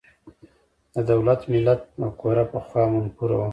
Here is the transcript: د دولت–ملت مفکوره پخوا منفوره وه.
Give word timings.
د 0.93 0.95
دولت–ملت 1.11 1.81
مفکوره 2.01 2.43
پخوا 2.51 2.83
منفوره 2.93 3.35
وه. 3.39 3.49